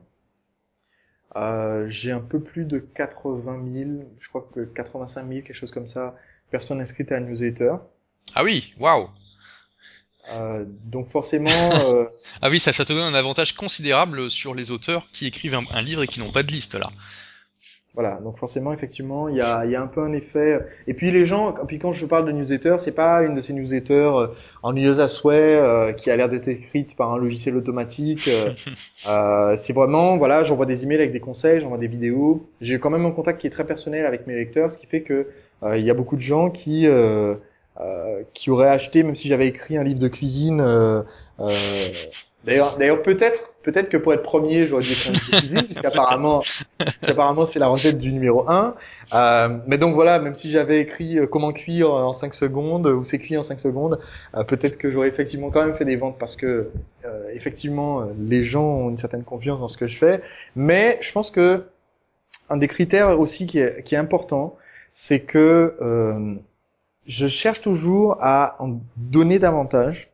[1.35, 5.71] Euh, j'ai un peu plus de 80 000, je crois que 85 000, quelque chose
[5.71, 6.15] comme ça,
[6.51, 7.73] personnes inscrites à la newsletter.
[8.35, 9.09] Ah oui, waouh.
[10.31, 12.05] Euh, donc forcément, euh,
[12.41, 15.63] Ah oui, ça, ça te donne un avantage considérable sur les auteurs qui écrivent un,
[15.71, 16.89] un livre et qui n'ont pas de liste là.
[17.93, 20.59] Voilà, donc forcément, effectivement, il y a, y a un peu un effet.
[20.87, 23.51] Et puis les gens, puis quand je parle de newsletter, c'est pas une de ces
[23.51, 24.27] newsletters euh,
[24.63, 28.29] ennuyeuse à souhait euh, qui a l'air d'être écrite par un logiciel automatique.
[28.29, 28.53] euh,
[29.09, 32.49] euh, c'est vraiment, voilà, j'envoie des emails avec des conseils, j'envoie des vidéos.
[32.61, 35.01] J'ai quand même un contact qui est très personnel avec mes lecteurs, ce qui fait
[35.01, 35.25] que euh,
[35.63, 37.35] il y a beaucoup de gens qui euh,
[37.79, 40.61] euh, qui auraient acheté, même si j'avais écrit un livre de cuisine.
[40.61, 41.03] euh,
[41.39, 41.47] euh,
[42.43, 45.65] D'ailleurs, d'ailleurs peut-être, peut-être que pour être premier, j'aurais dû écrire un livre de cuisine,
[45.67, 46.47] puisqu'apparemment,
[46.91, 48.75] puisqu'apparemment c'est la recette du numéro 1.
[49.13, 53.03] Euh, mais donc voilà, même si j'avais écrit euh, comment cuire en 5 secondes ou
[53.03, 53.99] c'est cuit en 5 secondes,
[54.35, 56.71] euh, peut-être que j'aurais effectivement quand même fait des ventes parce que
[57.05, 60.21] euh, effectivement euh, les gens ont une certaine confiance dans ce que je fais.
[60.55, 61.65] Mais je pense que
[62.49, 64.57] un des critères aussi qui est, qui est important,
[64.93, 66.35] c'est que euh,
[67.05, 70.09] je cherche toujours à en donner davantage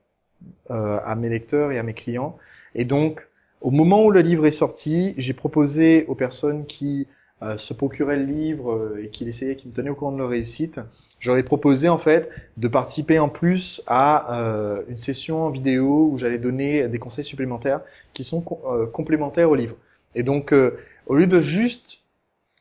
[0.72, 2.38] euh, à mes lecteurs et à mes clients.
[2.76, 3.28] Et donc,
[3.62, 7.08] au moment où le livre est sorti, j'ai proposé aux personnes qui
[7.42, 10.18] euh, se procuraient le livre euh, et qui l'essayaient, qui me tenaient au courant de
[10.18, 10.80] leur réussite,
[11.20, 16.18] j'aurais proposé en fait de participer en plus à euh, une session en vidéo où
[16.18, 17.82] j'allais donner des conseils supplémentaires
[18.13, 19.76] qui sont euh, complémentaires au livre.
[20.16, 22.02] Et donc, euh, au lieu de juste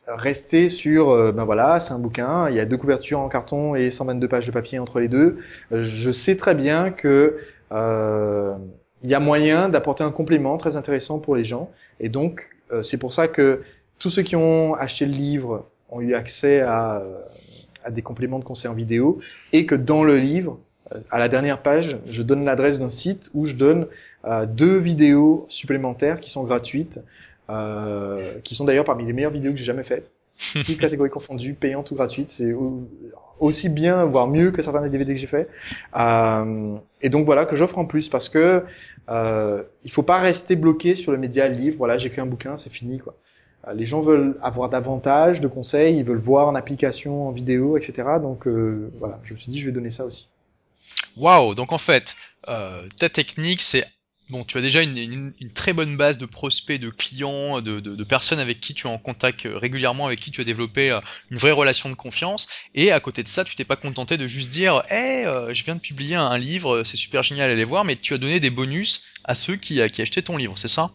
[0.06, 3.74] rester sur, euh, ben voilà, c'est un bouquin, il y a deux couvertures en carton
[3.74, 5.38] et 122 pages de papier entre les deux,
[5.72, 7.38] euh, je sais très bien que
[7.72, 8.54] euh,
[9.02, 11.70] il y a moyen d'apporter un complément très intéressant pour les gens.
[12.00, 13.62] Et donc, euh, c'est pour ça que
[13.98, 17.20] tous ceux qui ont acheté le livre ont eu accès à, euh,
[17.84, 19.20] à des compléments de conseils en vidéo
[19.52, 20.58] et que dans le livre,
[21.10, 23.88] à la dernière page, je donne l'adresse d'un site où je donne
[24.48, 27.00] deux vidéos supplémentaires qui sont gratuites,
[27.50, 30.10] euh, qui sont d'ailleurs parmi les meilleures vidéos que j'ai jamais faites.
[30.64, 32.30] Toutes catégories confondues, payantes ou gratuites.
[32.30, 32.88] C'est au-
[33.40, 35.48] aussi bien, voire mieux que certains des DVD que j'ai fait.
[35.96, 38.64] Euh, et donc voilà que j'offre en plus parce que
[39.08, 41.76] euh, il faut pas rester bloqué sur le média le livre.
[41.78, 43.14] Voilà, j'écris un bouquin, c'est fini quoi.
[43.68, 47.76] Euh, Les gens veulent avoir davantage de conseils, ils veulent voir en application, en vidéo,
[47.76, 48.18] etc.
[48.20, 50.28] Donc euh, voilà, je me suis dit je vais donner ça aussi.
[51.16, 52.14] Waouh, donc en fait,
[52.48, 53.84] euh, ta technique, c'est
[54.30, 57.80] bon, tu as déjà une, une- une très bonne base de prospects, de clients, de,
[57.80, 60.44] de- de personnes avec qui tu es en contact euh, régulièrement, avec qui tu as
[60.44, 62.48] développé euh, une vraie relation de confiance.
[62.74, 65.74] Et à côté de ça, tu t'es pas contenté de juste dire, hé, je viens
[65.76, 69.04] de publier un, livre, c'est super génial, allez voir, mais tu as donné des bonus
[69.24, 70.92] à ceux qui, euh, qui achetaient ton livre, c'est ça?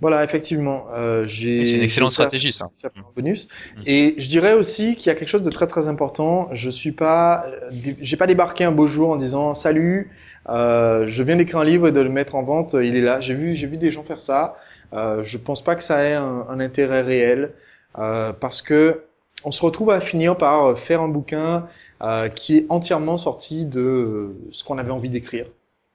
[0.00, 1.64] Voilà, effectivement, euh, j'ai.
[1.64, 2.66] C'est une excellente stratégie, ça.
[3.14, 3.46] bonus.
[3.76, 3.82] Mm.
[3.86, 6.48] Et je dirais aussi qu'il y a quelque chose de très très important.
[6.52, 10.10] Je suis pas, euh, j'ai pas débarqué un beau jour en disant salut,
[10.48, 12.74] euh, je viens d'écrire un livre et de le mettre en vente.
[12.74, 13.20] Il est là.
[13.20, 14.56] J'ai vu, j'ai vu des gens faire ça.
[14.92, 17.52] Euh, je pense pas que ça ait un, un intérêt réel
[17.98, 19.02] euh, parce que
[19.44, 21.66] on se retrouve à finir par faire un bouquin
[22.02, 25.46] euh, qui est entièrement sorti de euh, ce qu'on avait envie d'écrire.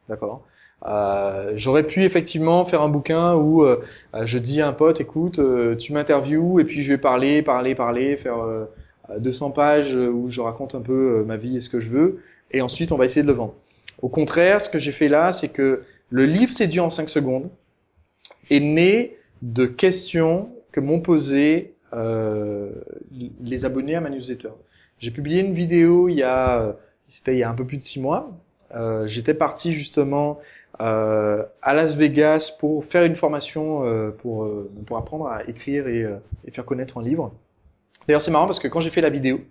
[0.10, 0.45] D'accord?
[0.86, 3.83] Euh, J'aurais pu effectivement faire un bouquin où euh,
[4.13, 7.41] euh, je dis à un pote, écoute, euh, tu m'interviews et puis je vais parler,
[7.41, 8.65] parler, parler, faire euh,
[9.17, 11.89] 200 pages euh, où je raconte un peu euh, ma vie et ce que je
[11.89, 13.55] veux, et ensuite on va essayer de le vendre.
[14.01, 17.10] Au contraire, ce que j'ai fait là, c'est que le livre C'est Dieu en 5
[17.10, 17.49] secondes
[18.49, 22.71] est né de questions que m'ont posées euh,
[23.41, 24.49] les abonnés à ma newsletter.
[24.99, 26.75] J'ai publié une vidéo il y a,
[27.07, 28.31] c'était il y a un peu plus de six mois.
[28.75, 30.39] Euh, J'étais parti justement
[30.81, 35.88] euh, à Las Vegas pour faire une formation euh, pour euh, pour apprendre à écrire
[35.88, 37.33] et, euh, et faire connaître un livre.
[38.07, 39.41] D'ailleurs, c'est marrant parce que quand j'ai fait la vidéo,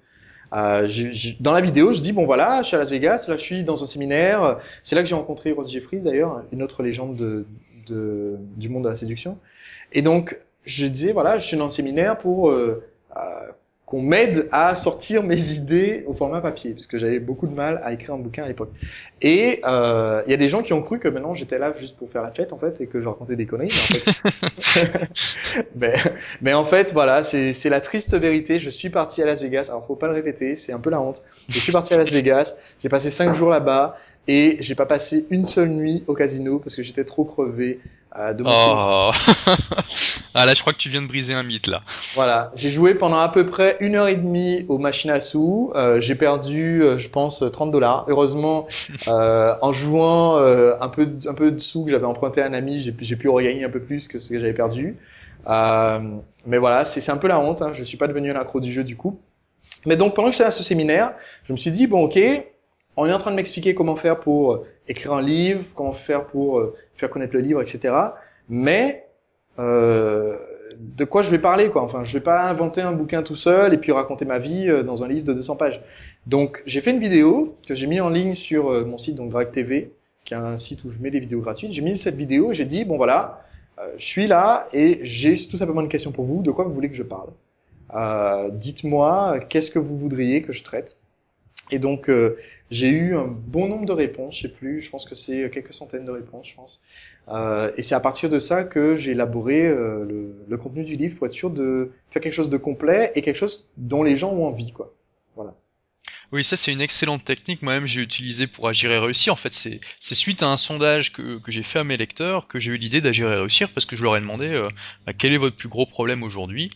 [0.55, 3.27] euh, j'ai- j'ai- dans la vidéo, je dis bon voilà, je suis à Las Vegas,
[3.29, 4.59] là je suis dans un séminaire.
[4.83, 7.47] C'est là que j'ai rencontré Rose Jeffries d'ailleurs, une autre légende de,
[7.89, 9.39] de- du monde de la séduction.
[9.93, 12.85] Et donc je disais voilà, je suis dans le séminaire pour euh,
[13.17, 13.21] euh,
[13.87, 17.81] qu'on m'aide à sortir mes idées au format papier, parce que j'avais beaucoup de mal
[17.85, 18.73] à écrire un bouquin à l'époque.
[19.23, 21.97] Et euh, il y a des gens qui ont cru que maintenant j'étais là juste
[21.97, 23.73] pour faire la fête en fait et que je racontais des conneries.
[23.93, 24.01] Mais
[24.45, 25.11] en fait,
[25.77, 25.95] mais,
[26.43, 28.59] mais, en fait voilà, c'est la triste vérité.
[28.59, 29.69] Je suis parti à Las Vegas.
[29.69, 31.23] Alors faut pas le répéter, c'est un peu la honte.
[31.49, 32.59] Je suis parti à Las Vegas.
[32.83, 33.97] J'ai passé cinq jours là-bas
[34.29, 37.81] et j'ai pas passé une seule nuit au casino parce que j'étais trop crevé
[38.19, 39.11] euh, de mon oh.
[40.35, 41.83] ah là, je crois que tu viens de briser un mythe là.
[42.15, 45.71] Voilà, j'ai joué pendant à peu près une heure et demie aux machines à sous.
[45.75, 48.07] Euh, j'ai perdu, euh, je pense, 30 dollars.
[48.09, 48.67] Heureusement,
[49.09, 52.53] euh, en jouant euh, un peu, un peu de sous que j'avais emprunté à un
[52.53, 54.97] ami, j'ai, j'ai pu regagner un peu plus que ce que j'avais perdu.
[55.47, 57.61] mais voilà, c'est, c'est un peu la honte.
[57.63, 57.73] Hein.
[57.75, 59.21] Je suis pas devenu un accro du jeu du coup.
[59.85, 61.13] Mais donc pendant que j'étais à ce séminaire,
[61.47, 62.19] je me suis dit bon ok,
[62.97, 66.27] on est en train de m'expliquer comment faire pour euh, écrire un livre, comment faire
[66.27, 67.95] pour euh, faire connaître le livre, etc.
[68.49, 69.07] Mais
[69.59, 70.37] euh,
[70.79, 71.83] de quoi je vais parler quoi?
[71.83, 74.83] Enfin, je vais pas inventer un bouquin tout seul et puis raconter ma vie euh,
[74.83, 75.81] dans un livre de 200 pages.
[76.27, 79.53] Donc, j'ai fait une vidéo que j'ai mis en ligne sur mon site donc Drag
[79.53, 79.93] TV,
[80.25, 81.73] qui est un site où je mets des vidéos gratuites.
[81.73, 83.45] J'ai mis cette vidéo et j'ai dit bon voilà,
[83.97, 86.43] je suis là et j'ai tout simplement une question pour vous.
[86.43, 87.29] De quoi vous voulez que je parle?
[87.95, 90.97] Euh, Dites-moi qu'est-ce que vous voudriez que je traite?
[91.71, 92.11] Et donc
[92.71, 95.75] j'ai eu un bon nombre de réponses, je sais plus, je pense que c'est quelques
[95.75, 96.83] centaines de réponses, je pense.
[97.29, 101.17] Euh, et c'est à partir de ça que j'ai élaboré euh, le, contenu du livre
[101.17, 104.33] pour être sûr de faire quelque chose de complet et quelque chose dont les gens
[104.33, 104.95] ont envie, quoi.
[105.35, 105.55] Voilà.
[106.33, 107.63] Oui, ça c'est une excellente technique.
[107.63, 109.33] Moi-même, j'ai utilisé pour agir et réussir.
[109.33, 109.81] En fait, c'est
[110.15, 113.01] suite à un sondage que, que j'ai fait à mes lecteurs que j'ai eu l'idée
[113.01, 114.69] d'agir et réussir parce que je leur ai demandé euh,
[115.05, 116.71] bah, quel est votre plus gros problème aujourd'hui?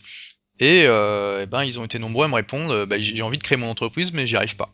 [0.59, 3.43] Et, euh, eh ben, ils ont été nombreux à me répondre bah, j'ai envie de
[3.43, 4.71] créer mon entreprise, mais j'y arrive pas.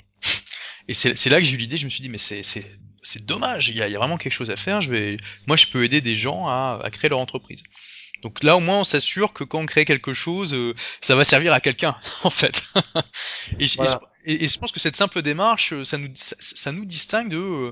[0.88, 3.78] Et c'est là que j'ai eu l'idée, je me suis dit, mais c'est dommage, il
[3.78, 4.82] y, a, il y a, vraiment quelque chose à faire.
[4.82, 7.64] Je vais, moi, je peux aider des gens à, à créer leur entreprise.
[8.24, 11.24] Donc là, au moins, on s'assure que quand on crée quelque chose, euh, ça va
[11.24, 12.64] servir à quelqu'un, en fait.
[13.60, 13.68] et,
[14.30, 17.72] et, je pense que cette simple démarche, euh, ça nous, distingue de, euh,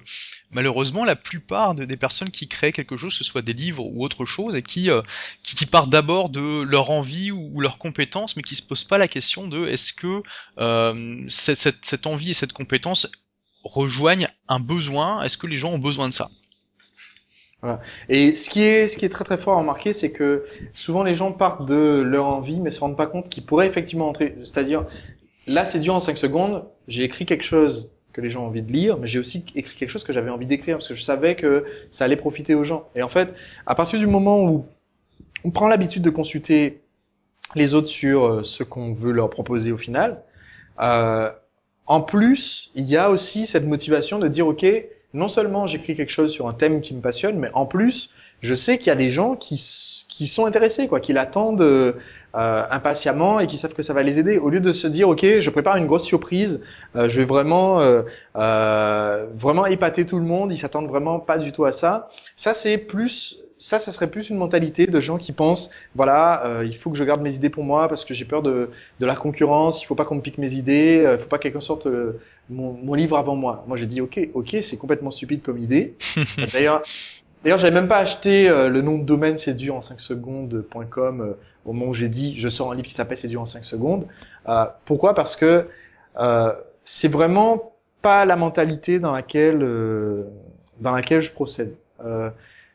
[0.51, 3.85] malheureusement, la plupart de, des personnes qui créent quelque chose, que ce soit des livres
[3.85, 5.01] ou autre chose, et qui, euh,
[5.69, 9.09] partent d'abord de leur envie ou, ou leurs compétences, mais qui se posent pas la
[9.09, 10.23] question de est-ce que
[11.29, 13.07] cette envie et cette compétence
[13.63, 16.29] rejoignent un besoin Est-ce que les gens ont besoin de ça?
[17.61, 17.81] Voilà.
[18.09, 21.03] Et ce qui est ce qui est très très fort à remarquer, c'est que souvent
[21.03, 24.35] les gens partent de leur envie, mais se rendent pas compte qu'ils pourraient effectivement entrer.
[24.43, 24.85] C'est-à-dire,
[25.47, 26.65] Là, c'est dur en 5 secondes.
[26.88, 29.75] J'ai écrit quelque chose que les gens ont envie de lire, mais j'ai aussi écrit
[29.75, 32.63] quelque chose que j'avais envie d'écrire parce que je savais que ça allait profiter aux
[32.63, 32.88] gens.
[32.95, 33.34] Et en fait,
[33.65, 34.65] à partir du moment où
[35.43, 36.81] on prend l'habitude de consulter
[37.55, 40.21] les autres sur euh, ce qu'on veut leur proposer au final,
[40.81, 41.29] euh,
[41.88, 44.65] en plus, il y a aussi cette motivation de dire, OK,
[45.13, 48.55] non seulement j'écris quelque chose sur un thème qui me passionne, mais en plus, je
[48.55, 51.95] sais qu'il y a des gens qui, sont intéressés, quoi, qui l'attendent
[52.35, 54.87] euh, euh, impatiemment et qui savent que ça va les aider, au lieu de se
[54.87, 56.61] dire ok, je prépare une grosse surprise,
[56.95, 58.03] euh, je vais vraiment euh,
[58.35, 62.09] euh, vraiment épater tout le monde, ils s'attendent vraiment pas du tout à ça.
[62.35, 66.65] Ça c'est plus ça, ça serait plus une mentalité de gens qui pensent, voilà, euh,
[66.65, 68.69] il faut que je garde mes idées pour moi parce que j'ai peur de,
[68.99, 71.43] de la concurrence, il faut pas qu'on me pique mes idées, il faut pas que
[71.43, 71.87] quelqu'un sorte
[72.49, 73.63] mon, mon, livre avant moi.
[73.65, 75.95] Moi, j'ai dit, ok, ok, c'est complètement stupide comme idée.
[76.53, 76.81] D'ailleurs,
[77.45, 81.73] D'ailleurs, j'avais même pas acheté le nom de domaine c'est dur en 5 secondes.com au
[81.73, 84.08] moment où j'ai dit je sors un livre qui s'appelle C'est dur en 5 secondes.
[84.47, 85.13] Euh, pourquoi?
[85.13, 85.67] Parce que
[86.19, 86.53] euh,
[86.84, 90.23] c'est vraiment pas la mentalité dans laquelle euh,
[90.79, 91.75] dans laquelle je procède.
[92.03, 92.29] Euh,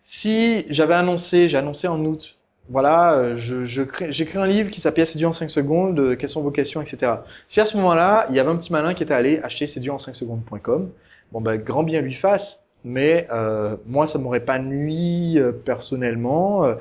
[0.04, 4.80] si j'avais annoncé, j'ai annoncé en août, voilà, euh, je, je j'écris un livre qui
[4.80, 7.12] s'appelle C'est dur en 5 secondes, quelles sont vos questions, etc.
[7.48, 9.80] Si à ce moment-là, il y avait un petit malin qui était allé acheter C'est
[9.80, 10.90] dur en 5 secondes.com,
[11.33, 16.64] bon ben grand bien lui fasse mais euh, moi ça m'aurait pas nuit euh, personnellement.
[16.64, 16.74] Euh,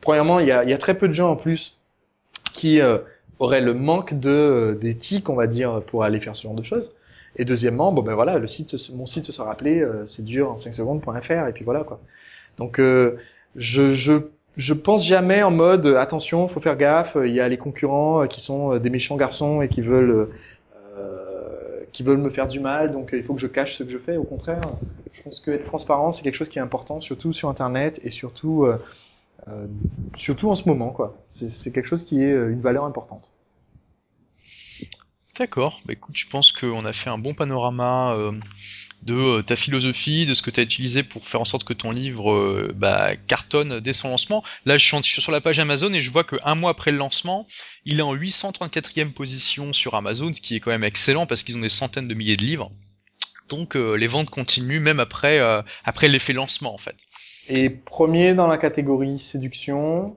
[0.00, 1.80] premièrement, il y a, y a, très peu de gens en plus
[2.52, 2.98] qui euh,
[3.38, 6.94] auraient le manque de d'éthique, on va dire, pour aller faire ce genre de choses.
[7.36, 10.56] Et deuxièmement, bon ben voilà, le site, mon site se sera appelé c'est dur en
[10.56, 12.00] 5 secondes.fr et puis voilà quoi.
[12.58, 13.14] Donc je,
[13.56, 14.12] je
[14.56, 18.40] je pense jamais en mode attention, faut faire gaffe, il y a les concurrents qui
[18.40, 20.28] sont des méchants garçons et qui veulent
[21.92, 23.98] qui veulent me faire du mal, donc il faut que je cache ce que je
[23.98, 24.16] fais.
[24.16, 24.78] Au contraire,
[25.12, 28.10] je pense que être transparent, c'est quelque chose qui est important, surtout sur Internet et
[28.10, 28.78] surtout, euh,
[29.48, 29.68] euh,
[30.16, 31.26] surtout en ce moment, quoi.
[31.30, 33.39] C'est quelque chose qui est euh, une valeur importante.
[35.40, 35.80] D'accord.
[35.86, 38.30] Bah écoute, je pense qu'on a fait un bon panorama euh,
[39.04, 41.72] de euh, ta philosophie, de ce que tu as utilisé pour faire en sorte que
[41.72, 44.44] ton livre euh, bah, cartonne dès son lancement.
[44.66, 47.46] Là, je suis sur la page Amazon et je vois qu'un mois après le lancement,
[47.86, 51.56] il est en 834e position sur Amazon, ce qui est quand même excellent parce qu'ils
[51.56, 52.70] ont des centaines de milliers de livres.
[53.48, 55.40] Donc les ventes continuent même après
[56.02, 56.96] l'effet lancement en fait.
[57.48, 60.16] Et premier dans la catégorie séduction,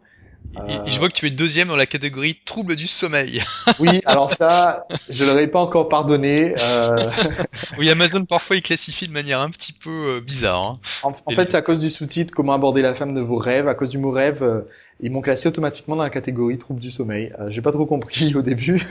[0.68, 3.44] Et, et je vois que tu es deuxième dans la catégorie troubles du sommeil.
[3.80, 6.54] Oui, alors ça, je leur ai pas encore pardonné.
[6.60, 7.10] Euh...
[7.78, 10.62] Oui, Amazon parfois il classifie de manière un petit peu euh, bizarre.
[10.62, 10.80] hein.
[11.02, 13.68] En, en fait, c'est à cause du sous-titre Comment aborder la femme de vos rêves.
[13.68, 14.62] À cause du mot rêve, euh,
[15.00, 17.34] ils m'ont classé automatiquement dans la catégorie troubles du sommeil.
[17.40, 18.82] Euh, J'ai pas trop compris au début.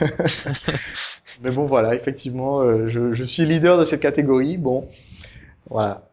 [1.41, 4.57] Mais bon, voilà, effectivement, euh, je, je suis leader de cette catégorie.
[4.57, 4.87] Bon,
[5.69, 6.09] voilà.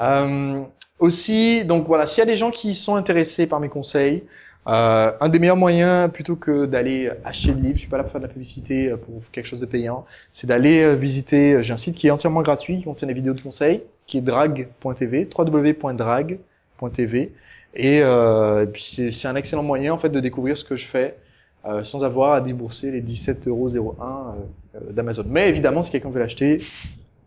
[0.00, 0.62] Euh,
[0.98, 4.24] aussi, donc voilà, s'il y a des gens qui sont intéressés par mes conseils,
[4.68, 8.02] euh, un des meilleurs moyens, plutôt que d'aller acheter le livre, je suis pas là
[8.04, 11.54] pour faire de la publicité euh, pour quelque chose de payant, c'est d'aller euh, visiter.
[11.54, 14.18] euh, J'ai un site qui est entièrement gratuit, qui contient des vidéos de conseils, qui
[14.18, 17.34] est drag.tv, www.drag.tv,
[17.74, 20.86] et, euh, et puis c'est un excellent moyen en fait de découvrir ce que je
[20.86, 21.18] fais.
[21.64, 24.36] euh, sans avoir à débourser les 17,01€
[24.74, 25.24] euh, euh, d'Amazon.
[25.28, 26.58] Mais évidemment, si quelqu'un veut l'acheter,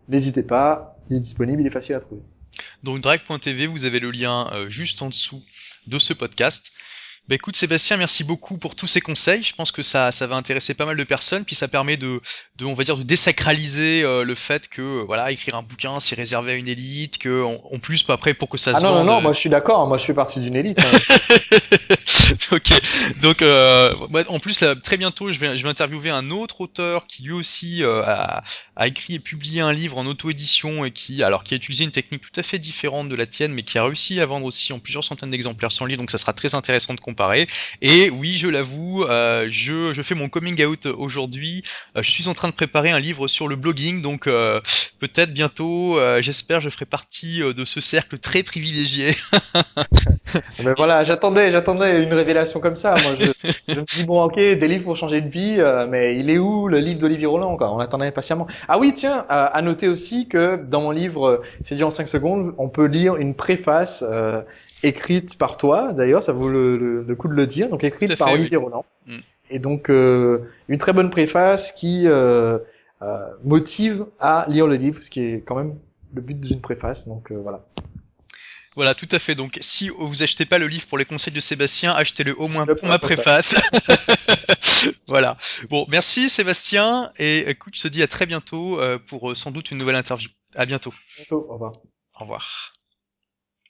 [0.08, 2.22] n'hésitez pas, il est disponible, il est facile à trouver.
[2.82, 5.42] Donc drag.tv, vous avez le lien euh, juste en dessous
[5.86, 6.72] de ce podcast.
[7.28, 9.42] Bah écoute Sébastien, merci beaucoup pour tous ces conseils.
[9.44, 12.20] Je pense que ça, ça va intéresser pas mal de personnes, puis ça permet de,
[12.56, 16.00] de on va dire, de désacraliser euh, le fait que euh, voilà, écrire un bouquin,
[16.00, 18.80] c'est réservé à une élite, que en, en plus pas après pour que ça Ah
[18.80, 19.06] se non, non, vende.
[19.06, 20.82] non, moi je suis d'accord, moi je fais partie d'une élite.
[20.84, 21.00] hein.
[22.52, 22.72] ok.
[23.20, 23.94] Donc, euh,
[24.28, 27.32] en plus, là, très bientôt, je vais, je vais interviewer un autre auteur qui lui
[27.32, 28.42] aussi euh, a,
[28.76, 31.90] a écrit et publié un livre en auto-édition et qui, alors, qui a utilisé une
[31.92, 34.72] technique tout à fait différente de la tienne, mais qui a réussi à vendre aussi
[34.72, 36.00] en plusieurs centaines d'exemplaires son livre.
[36.00, 37.00] Donc, ça sera très intéressant de
[37.80, 41.62] Et oui, je l'avoue, euh, je, fais mon coming out aujourd'hui.
[41.96, 44.60] Euh, je suis en train de préparer un livre sur le blogging, donc euh,
[45.00, 49.14] peut-être bientôt, j'espère, je ferai partie de ce cercle très privilégié
[50.64, 52.94] Mais voilà, j'attendais, j'attendais une révélation comme ça.
[52.96, 56.38] Je, je me dis bon, ok, des livres pour changer de vie, mais il est
[56.38, 57.72] où le livre d'Olivier Roland quoi?
[57.72, 58.46] On attendait patiemment.
[58.68, 62.54] Ah oui, tiens, à noter aussi que dans mon livre, c'est dit en 5 secondes,
[62.58, 64.04] on peut lire une préface
[64.82, 65.92] écrite par toi.
[65.92, 67.68] D'ailleurs, ça vaut le, le- le coup de le dire.
[67.68, 68.64] Donc écrite à par fait, Olivier oui.
[68.64, 68.84] Roland.
[69.06, 69.18] Mm.
[69.50, 72.58] Et donc euh, une très bonne préface qui euh,
[73.02, 75.78] euh, motive à lire le livre, ce qui est quand même
[76.14, 77.06] le but d'une préface.
[77.08, 77.64] Donc euh, voilà.
[78.74, 79.34] Voilà, tout à fait.
[79.34, 82.64] Donc, si vous achetez pas le livre pour les conseils de Sébastien, achetez-le au moins
[82.64, 83.54] pour ma préface.
[85.06, 85.36] voilà.
[85.68, 89.50] Bon, merci Sébastien et écoute, je te dis à très bientôt euh, pour euh, sans
[89.50, 90.30] doute une nouvelle interview.
[90.54, 90.94] À bientôt.
[91.18, 91.72] Bientôt, au revoir.
[92.18, 92.72] Au revoir.